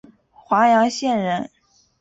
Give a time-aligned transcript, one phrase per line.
[0.33, 1.51] 华阳县人。